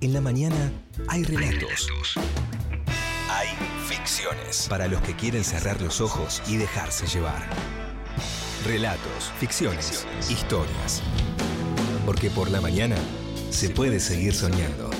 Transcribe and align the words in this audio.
En 0.00 0.12
la 0.12 0.20
mañana 0.20 0.72
hay 1.08 1.22
relatos. 1.22 1.88
Hay 3.30 3.48
ficciones. 3.86 4.66
Para 4.68 4.88
los 4.88 5.00
que 5.02 5.14
quieren 5.14 5.44
cerrar 5.44 5.80
los 5.80 6.00
ojos 6.00 6.42
y 6.48 6.56
dejarse 6.56 7.06
llevar. 7.06 7.42
Relatos, 8.66 9.32
ficciones, 9.38 10.06
historias. 10.28 11.02
Porque 12.04 12.30
por 12.30 12.50
la 12.50 12.60
mañana 12.60 12.96
se 13.50 13.70
puede 13.70 14.00
seguir 14.00 14.34
soñando. 14.34 14.90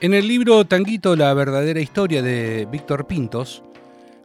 En 0.00 0.14
el 0.14 0.28
libro 0.28 0.64
Tanguito, 0.64 1.16
la 1.16 1.34
verdadera 1.34 1.80
historia 1.80 2.22
de 2.22 2.68
Víctor 2.70 3.08
Pintos, 3.08 3.64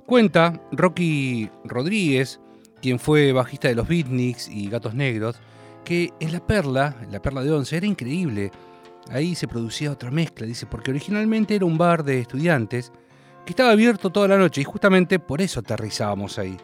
cuenta 0.05 0.61
Rocky 0.71 1.49
Rodríguez, 1.63 2.39
quien 2.83 2.99
fue 2.99 3.31
bajista 3.31 3.69
de 3.69 3.75
los 3.75 3.87
Beatniks 3.87 4.49
y 4.49 4.67
Gatos 4.69 4.93
Negros, 4.93 5.37
que 5.85 6.11
en 6.19 6.33
La 6.33 6.45
Perla, 6.45 6.97
en 7.01 7.13
La 7.13 7.21
Perla 7.21 7.41
de 7.41 7.49
Once, 7.49 7.77
era 7.77 7.85
increíble. 7.85 8.51
Ahí 9.09 9.35
se 9.35 9.47
producía 9.47 9.89
otra 9.89 10.11
mezcla, 10.11 10.45
dice, 10.45 10.65
porque 10.65 10.91
originalmente 10.91 11.55
era 11.55 11.63
un 11.65 11.77
bar 11.77 12.03
de 12.03 12.19
estudiantes 12.19 12.91
que 13.45 13.53
estaba 13.53 13.71
abierto 13.71 14.09
toda 14.09 14.27
la 14.27 14.37
noche 14.37 14.59
y 14.59 14.65
justamente 14.65 15.17
por 15.17 15.41
eso 15.41 15.61
aterrizábamos 15.61 16.37
ahí. 16.37 16.57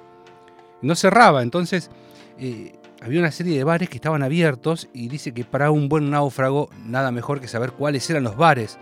No 0.82 0.94
cerraba, 0.94 1.42
entonces 1.42 1.90
eh, 2.38 2.74
había 3.02 3.22
una 3.22 3.32
serie 3.32 3.58
de 3.58 3.64
bares 3.64 3.88
que 3.88 3.96
estaban 3.96 4.22
abiertos 4.22 4.90
y 4.92 5.08
dice 5.08 5.34
que 5.34 5.46
para 5.46 5.72
un 5.72 5.88
buen 5.88 6.10
náufrago 6.10 6.70
nada 6.84 7.12
mejor 7.12 7.40
que 7.40 7.48
saber 7.48 7.72
cuáles 7.72 8.10
eran 8.10 8.24
los 8.24 8.36
bares 8.36 8.78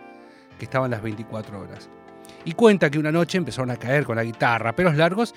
que 0.57 0.65
estaban 0.65 0.89
las 0.89 1.03
24 1.03 1.61
horas. 1.61 1.87
Y 2.45 2.53
cuenta 2.53 2.89
que 2.89 2.97
una 2.97 3.11
noche 3.11 3.37
empezaron 3.37 3.69
a 3.69 3.77
caer 3.77 4.05
con 4.05 4.15
la 4.15 4.23
guitarra, 4.23 4.75
pelos 4.75 4.95
largos, 4.95 5.35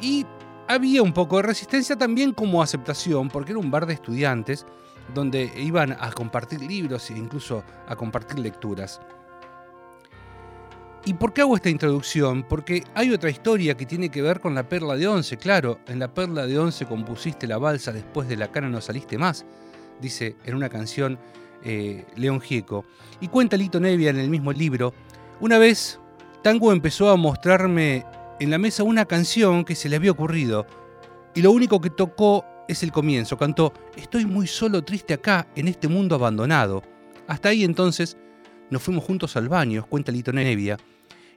y 0.00 0.24
había 0.74 1.02
un 1.02 1.12
poco 1.12 1.36
de 1.38 1.42
resistencia 1.42 1.96
también 1.96 2.32
como 2.32 2.62
aceptación, 2.62 3.28
porque 3.28 3.52
era 3.52 3.58
un 3.58 3.70
bar 3.70 3.86
de 3.86 3.94
estudiantes 3.94 4.64
donde 5.12 5.52
iban 5.56 5.96
a 5.98 6.12
compartir 6.12 6.60
libros 6.60 7.10
e 7.10 7.18
incluso 7.18 7.64
a 7.88 7.96
compartir 7.96 8.38
lecturas. 8.38 9.00
¿Y 11.04 11.14
por 11.14 11.32
qué 11.32 11.40
hago 11.40 11.56
esta 11.56 11.70
introducción? 11.70 12.44
Porque 12.44 12.84
hay 12.94 13.10
otra 13.10 13.30
historia 13.30 13.76
que 13.76 13.86
tiene 13.86 14.10
que 14.10 14.22
ver 14.22 14.38
con 14.38 14.54
la 14.54 14.68
Perla 14.68 14.96
de 14.96 15.08
Once. 15.08 15.36
Claro, 15.38 15.80
en 15.88 15.98
la 15.98 16.12
Perla 16.14 16.46
de 16.46 16.58
Once 16.58 16.86
compusiste 16.86 17.48
la 17.48 17.58
balsa 17.58 17.90
después 17.90 18.28
de 18.28 18.36
la 18.36 18.52
cana 18.52 18.68
no 18.68 18.80
saliste 18.80 19.18
más, 19.18 19.44
dice 20.00 20.36
en 20.44 20.54
una 20.54 20.68
canción 20.68 21.18
eh, 21.64 22.04
León 22.14 22.40
Gieco. 22.40 22.84
Y 23.20 23.28
cuenta 23.28 23.56
Lito 23.56 23.80
Nevia 23.80 24.10
en 24.10 24.18
el 24.18 24.30
mismo 24.30 24.52
libro, 24.52 24.94
una 25.40 25.58
vez 25.58 25.98
Tango 26.42 26.70
empezó 26.70 27.10
a 27.10 27.16
mostrarme 27.16 28.04
en 28.40 28.50
la 28.50 28.58
mesa 28.58 28.82
una 28.82 29.04
canción 29.04 29.64
que 29.64 29.74
se 29.74 29.88
le 29.88 29.96
había 29.96 30.10
ocurrido, 30.10 30.66
y 31.34 31.42
lo 31.42 31.52
único 31.52 31.80
que 31.80 31.90
tocó 31.90 32.44
es 32.66 32.82
el 32.82 32.90
comienzo. 32.90 33.36
Cantó, 33.36 33.72
estoy 33.96 34.24
muy 34.24 34.46
solo, 34.46 34.82
triste 34.82 35.14
acá, 35.14 35.46
en 35.54 35.68
este 35.68 35.88
mundo 35.88 36.14
abandonado. 36.14 36.82
Hasta 37.28 37.50
ahí 37.50 37.64
entonces 37.64 38.16
nos 38.70 38.82
fuimos 38.82 39.04
juntos 39.04 39.36
al 39.36 39.48
baño, 39.48 39.86
cuenta 39.88 40.10
Lito 40.10 40.32
Nevia, 40.32 40.78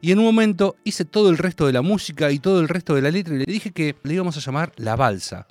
y 0.01 0.11
en 0.11 0.19
un 0.19 0.25
momento 0.25 0.75
hice 0.83 1.05
todo 1.05 1.29
el 1.29 1.37
resto 1.37 1.67
de 1.67 1.73
la 1.73 1.81
música 1.81 2.31
y 2.31 2.39
todo 2.39 2.61
el 2.61 2.69
resto 2.69 2.95
de 2.95 3.01
la 3.01 3.11
letra 3.11 3.35
y 3.35 3.39
le 3.39 3.45
dije 3.45 3.71
que 3.71 3.95
le 4.03 4.13
íbamos 4.13 4.35
a 4.37 4.39
llamar 4.39 4.71
La 4.77 4.95
Balsa. 4.95 5.47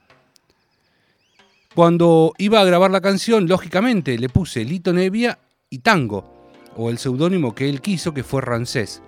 Cuando 1.75 2.34
iba 2.39 2.61
a 2.61 2.64
grabar 2.64 2.91
la 2.91 3.00
canción, 3.00 3.47
lógicamente 3.47 4.19
le 4.19 4.28
puse 4.28 4.64
Lito 4.64 4.92
Nevia 4.92 5.39
y 5.70 5.78
Tango, 5.78 6.50
o 6.77 6.91
el 6.91 6.98
seudónimo 6.98 7.55
que 7.55 7.69
él 7.69 7.80
quiso, 7.80 8.12
que 8.12 8.25
fue 8.25 8.42
Rancés. 8.42 9.03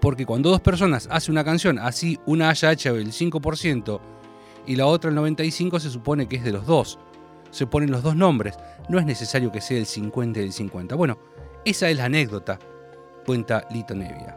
Porque 0.00 0.26
cuando 0.26 0.50
dos 0.50 0.60
personas 0.60 1.08
hacen 1.10 1.32
una 1.32 1.44
canción, 1.44 1.78
así 1.78 2.18
una 2.26 2.50
haya 2.50 2.72
hecho 2.72 2.96
el 2.96 3.12
5% 3.12 4.00
y 4.66 4.76
la 4.76 4.86
otra 4.86 5.10
el 5.10 5.16
95%, 5.16 5.78
se 5.80 5.90
supone 5.90 6.28
que 6.28 6.36
es 6.36 6.44
de 6.44 6.52
los 6.52 6.66
dos. 6.66 6.98
Se 7.50 7.66
ponen 7.66 7.90
los 7.90 8.02
dos 8.02 8.14
nombres. 8.14 8.54
No 8.88 8.98
es 8.98 9.06
necesario 9.06 9.50
que 9.50 9.60
sea 9.60 9.78
el 9.78 9.86
50 9.86 10.40
y 10.40 10.44
el 10.44 10.52
50. 10.52 10.94
Bueno, 10.94 11.18
esa 11.64 11.88
es 11.88 11.96
la 11.96 12.04
anécdota, 12.04 12.58
cuenta 13.24 13.66
Lito 13.70 13.94
Nevia. 13.94 14.36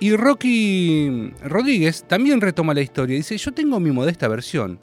Y 0.00 0.14
Rocky 0.14 1.32
Rodríguez 1.42 2.04
también 2.06 2.40
retoma 2.40 2.74
la 2.74 2.82
historia. 2.82 3.16
Dice, 3.16 3.36
yo 3.36 3.52
tengo 3.52 3.80
mi 3.80 3.90
modesta 3.90 4.28
versión. 4.28 4.78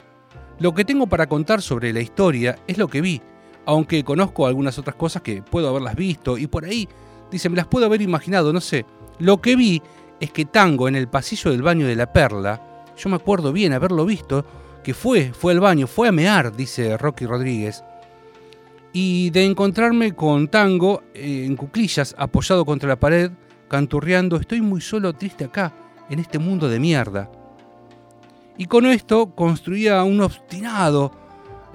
Lo 0.60 0.74
que 0.74 0.84
tengo 0.84 1.08
para 1.08 1.28
contar 1.28 1.62
sobre 1.62 1.94
la 1.94 2.02
historia 2.02 2.58
es 2.68 2.78
lo 2.78 2.88
que 2.88 3.02
vi, 3.02 3.22
aunque 3.66 4.04
conozco 4.04 4.48
algunas 4.48 4.78
otras 4.78 4.96
cosas 4.96 5.22
que 5.22 5.42
puedo 5.42 5.70
haberlas 5.70 5.96
visto 5.96 6.38
y 6.38 6.48
por 6.48 6.66
ahí, 6.66 6.88
dice, 7.32 7.50
me 7.50 7.58
las 7.58 7.68
puedo 7.68 7.86
haber 7.86 8.02
imaginado, 8.02 8.54
no 8.54 8.62
sé. 8.62 8.86
Lo 9.20 9.42
que 9.42 9.56
vi 9.56 9.82
es 10.20 10.32
que 10.32 10.46
Tango 10.46 10.88
en 10.88 10.96
el 10.96 11.08
pasillo 11.08 11.52
del 11.52 11.62
baño 11.62 11.88
de 11.88 11.96
la 11.96 12.12
Perla, 12.12 12.86
yo 12.98 13.10
me 13.10 13.16
acuerdo 13.16 13.52
bien 13.52 13.74
haberlo 13.74 14.06
visto, 14.06 14.46
que 14.84 14.94
fue, 14.94 15.32
fue 15.34 15.54
al 15.54 15.60
baño, 15.60 15.88
fue 15.88 16.08
a 16.08 16.12
mear, 16.12 16.56
dice 16.56 16.98
Rocky 16.98 17.26
Rodríguez, 17.26 17.84
y 18.94 19.30
de 19.32 19.46
encontrarme 19.46 20.14
con 20.14 20.48
Tango 20.48 21.04
eh, 21.14 21.44
en 21.46 21.56
cuclillas, 21.56 22.16
apoyado 22.18 22.66
contra 22.66 22.90
la 22.90 23.00
pared, 23.00 23.32
canturreando, 23.68 24.38
estoy 24.38 24.62
muy 24.62 24.80
solo, 24.80 25.14
triste 25.14 25.46
acá, 25.46 25.74
en 26.10 26.20
este 26.20 26.40
mundo 26.40 26.70
de 26.70 26.80
mierda 26.80 27.30
y 28.58 28.66
con 28.66 28.86
esto 28.86 29.36
construía 29.36 30.04
un 30.04 30.22
obstinado 30.22 31.12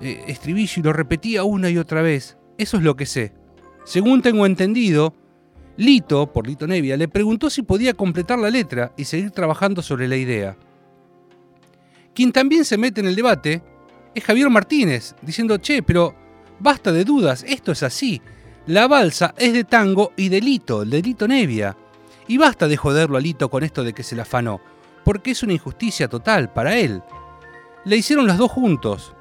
eh, 0.01 0.25
estribillo 0.27 0.73
y 0.77 0.83
lo 0.83 0.93
repetía 0.93 1.45
una 1.45 1.69
y 1.71 1.79
otra 1.79 2.03
vez. 2.03 2.39
Eso 2.59 2.77
es 2.79 2.83
lo 2.83 2.97
que 2.97 3.07
sé. 3.07 3.33
Según 3.85 4.23
tengo 4.23 4.47
entendido, 4.47 5.15
Lito, 5.81 6.31
por 6.31 6.47
Lito 6.47 6.67
Nevia, 6.67 6.97
le 6.97 7.09
preguntó 7.09 7.49
si 7.49 7.63
podía 7.63 7.95
completar 7.95 8.39
la 8.39 8.51
letra 8.51 8.93
y 8.97 9.05
seguir 9.05 9.31
trabajando 9.31 9.81
sobre 9.81 10.09
la 10.09 10.17
idea. 10.17 10.57
Quien 12.15 12.33
también 12.33 12.67
se 12.67 12.77
mete 12.77 13.01
en 13.01 13.07
el 13.07 13.17
debate 13.17 13.63
es 14.15 14.23
Javier 14.23 14.51
Martínez, 14.51 15.15
diciendo, 15.23 15.57
che, 15.57 15.83
pero 15.83 16.15
basta 16.59 16.93
de 16.93 17.05
dudas, 17.05 17.45
esto 17.49 17.73
es 17.73 17.83
así. 17.83 18.21
La 18.67 18.89
balsa 18.89 19.35
es 19.39 19.55
de 19.55 19.65
tango 19.65 20.13
y 20.17 20.29
de 20.29 20.43
Lito, 20.43 20.85
de 20.85 21.01
Lito 21.01 21.27
Nevia. 21.27 21.77
Y 22.29 22.37
basta 22.37 22.69
de 22.69 22.77
joderlo 22.77 23.17
a 23.17 23.21
Lito 23.21 23.49
con 23.49 23.65
esto 23.65 23.83
de 23.83 23.95
que 23.95 24.03
se 24.03 24.15
la 24.15 24.23
afanó 24.23 24.61
porque 25.05 25.31
es 25.31 25.43
una 25.43 25.53
injusticia 25.53 26.09
total 26.09 26.53
para 26.53 26.77
él. 26.77 27.03
Le 27.85 27.97
hicieron 27.97 28.27
las 28.27 28.39
dos 28.39 28.51
juntos. 28.51 29.15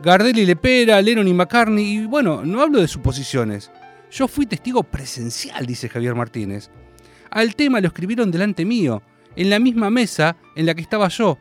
Gardel 0.00 0.38
y 0.38 0.46
Lepera, 0.46 1.00
Lennon 1.00 1.26
y 1.26 1.34
McCartney, 1.34 1.84
y 1.84 2.06
bueno, 2.06 2.44
no 2.44 2.60
hablo 2.60 2.80
de 2.80 2.88
suposiciones. 2.88 3.70
Yo 4.10 4.28
fui 4.28 4.46
testigo 4.46 4.82
presencial, 4.82 5.66
dice 5.66 5.88
Javier 5.88 6.14
Martínez. 6.14 6.70
Al 7.30 7.54
tema 7.54 7.80
lo 7.80 7.88
escribieron 7.88 8.30
delante 8.30 8.64
mío, 8.64 9.02
en 9.34 9.50
la 9.50 9.58
misma 9.58 9.90
mesa 9.90 10.36
en 10.54 10.66
la 10.66 10.74
que 10.74 10.82
estaba 10.82 11.08
yo, 11.08 11.38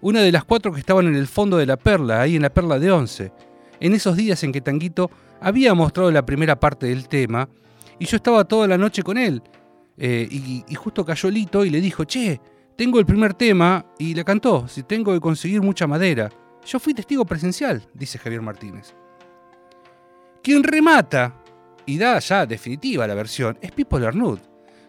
una 0.00 0.20
de 0.20 0.32
las 0.32 0.44
cuatro 0.44 0.72
que 0.72 0.80
estaban 0.80 1.06
en 1.06 1.14
el 1.14 1.26
fondo 1.26 1.56
de 1.56 1.66
la 1.66 1.76
perla, 1.76 2.22
ahí 2.22 2.36
en 2.36 2.42
la 2.42 2.52
perla 2.52 2.78
de 2.78 2.90
once, 2.90 3.32
en 3.80 3.94
esos 3.94 4.16
días 4.16 4.42
en 4.42 4.52
que 4.52 4.60
Tanguito 4.60 5.10
había 5.40 5.74
mostrado 5.74 6.10
la 6.10 6.26
primera 6.26 6.58
parte 6.58 6.86
del 6.86 7.08
tema, 7.08 7.48
y 7.98 8.06
yo 8.06 8.16
estaba 8.16 8.44
toda 8.44 8.66
la 8.66 8.78
noche 8.78 9.02
con 9.02 9.18
él, 9.18 9.42
eh, 9.96 10.28
y, 10.30 10.74
justo 10.76 11.04
cayó 11.04 11.30
Lito 11.30 11.64
y 11.64 11.70
le 11.70 11.80
dijo, 11.80 12.04
che, 12.04 12.40
tengo 12.76 13.00
el 13.00 13.06
primer 13.06 13.34
tema 13.34 13.84
y 13.98 14.14
la 14.14 14.22
cantó, 14.22 14.68
si 14.68 14.84
tengo 14.84 15.12
que 15.12 15.20
conseguir 15.20 15.60
mucha 15.60 15.88
madera. 15.88 16.30
Yo 16.64 16.78
fui 16.78 16.94
testigo 16.94 17.24
presencial, 17.24 17.88
dice 17.94 18.18
Javier 18.18 18.40
Martínez. 18.40 18.94
Quien 20.42 20.62
remata 20.62 21.37
y 21.88 21.96
da 21.96 22.18
ya 22.18 22.44
definitiva 22.44 23.06
la 23.06 23.14
versión 23.14 23.58
es 23.62 23.72
Pipo 23.72 23.98
Lernud. 23.98 24.38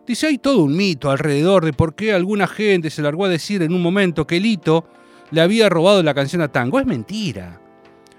Dice, 0.05 0.27
hay 0.27 0.37
todo 0.37 0.63
un 0.63 0.75
mito 0.75 1.09
alrededor 1.09 1.63
de 1.63 1.71
por 1.71 1.95
qué 1.95 2.13
alguna 2.13 2.45
gente 2.45 2.89
se 2.89 3.01
largó 3.01 3.23
a 3.23 3.29
decir 3.29 3.61
en 3.61 3.73
un 3.73 3.81
momento 3.81 4.27
que 4.27 4.41
Lito 4.41 4.85
le 5.31 5.39
había 5.39 5.69
robado 5.69 6.03
la 6.03 6.13
canción 6.13 6.41
a 6.41 6.49
Tango. 6.49 6.77
Es 6.77 6.85
mentira. 6.85 7.61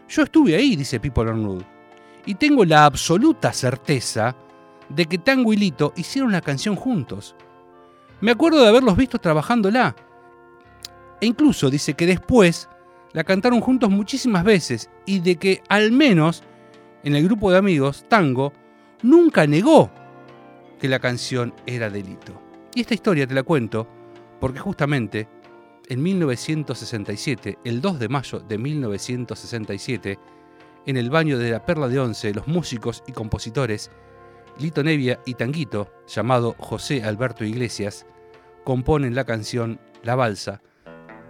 Yo 0.09 0.23
estuve 0.23 0.57
ahí, 0.57 0.77
dice 0.77 0.99
Pipo 0.99 1.23
Lernud, 1.23 1.63
y 2.25 2.37
tengo 2.37 2.65
la 2.65 2.87
absoluta 2.87 3.53
certeza 3.53 4.35
de 4.89 5.05
que 5.05 5.19
Tango 5.19 5.53
y 5.53 5.59
Lito 5.59 5.93
hicieron 5.97 6.33
la 6.33 6.41
canción 6.41 6.75
juntos. 6.75 7.37
Me 8.23 8.31
acuerdo 8.31 8.63
de 8.63 8.69
haberlos 8.69 8.97
visto 8.97 9.19
trabajándola. 9.19 9.95
E 11.21 11.27
incluso 11.27 11.69
dice 11.69 11.93
que 11.93 12.07
después 12.07 12.67
la 13.13 13.25
cantaron 13.25 13.61
juntos 13.61 13.91
muchísimas 13.91 14.43
veces 14.43 14.89
y 15.05 15.21
de 15.21 15.37
que 15.37 15.63
al 15.69 15.93
menos 15.93 16.45
en 17.03 17.15
el 17.15 17.25
grupo 17.25 17.51
de 17.51 17.59
amigos, 17.59 18.07
Tango, 18.09 18.55
nunca 19.03 19.47
negó 19.47 19.91
que 20.81 20.89
la 20.89 20.99
canción 20.99 21.55
era 21.67 21.91
delito. 21.91 22.41
Y 22.75 22.81
esta 22.81 22.95
historia 22.95 23.27
te 23.27 23.35
la 23.35 23.43
cuento 23.43 23.87
porque 24.41 24.59
justamente 24.59 25.29
en 25.89 26.03
1967, 26.03 27.59
el 27.65 27.81
2 27.81 27.99
de 27.99 28.09
mayo 28.09 28.41
de 28.41 28.59
1967, 28.59 30.19
en 30.87 30.97
el 30.97 31.11
baño 31.11 31.37
de 31.37 31.51
la 31.51 31.65
Perla 31.65 31.89
de 31.89 31.99
Once, 31.99 32.33
los 32.33 32.47
músicos 32.47 33.03
y 33.07 33.13
compositores 33.13 33.91
Lito 34.59 34.83
Nevia 34.83 35.21
y 35.25 35.35
Tanguito, 35.35 35.93
llamado 36.07 36.55
José 36.59 37.03
Alberto 37.03 37.45
Iglesias, 37.45 38.07
componen 38.65 39.15
la 39.15 39.25
canción 39.25 39.81
La 40.03 40.17
Balsa, 40.17 40.63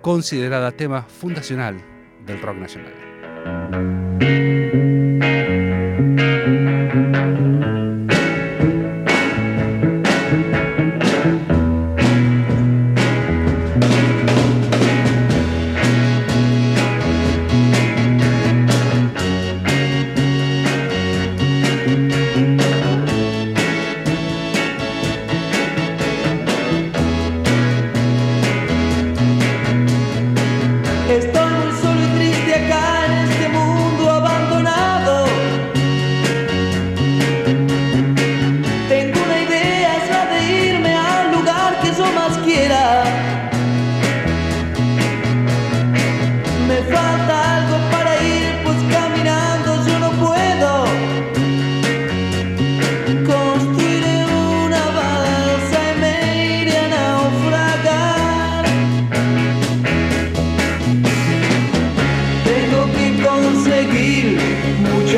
considerada 0.03 0.73
tema 0.73 1.03
fundacional 1.03 1.81
del 2.27 2.41
rock 2.41 2.57
nacional. 2.57 4.00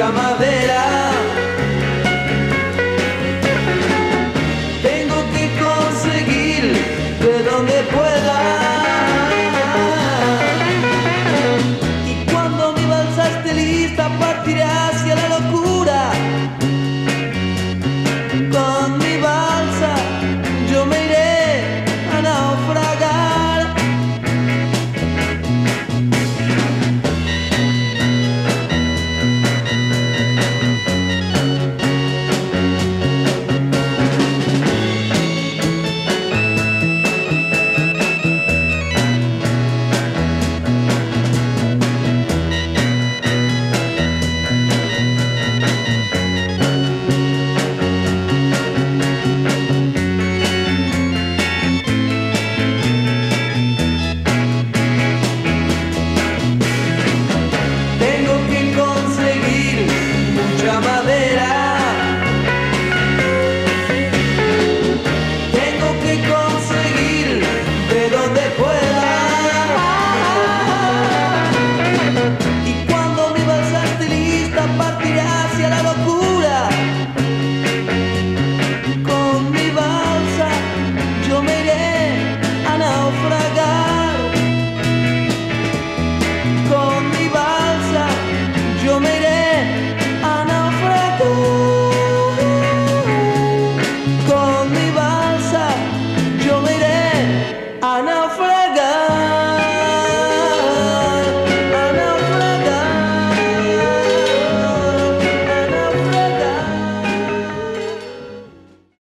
Tengo 0.03 0.15
que 0.15 0.19
conseguir 0.19 0.19
mucha 0.19 0.23
madera 0.23 0.52